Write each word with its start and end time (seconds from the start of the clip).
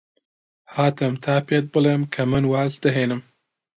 هاتم 0.75 1.13
تا 1.23 1.35
پێت 1.47 1.65
بڵێم 1.73 2.01
کە 2.13 2.21
من 2.31 2.43
واز 2.51 2.71
دەهێنم. 2.83 3.21